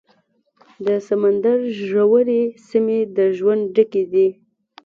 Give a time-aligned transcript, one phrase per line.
[0.85, 1.57] د سمندر
[1.87, 4.27] ژورې سیمې د ژوند ډکې دي.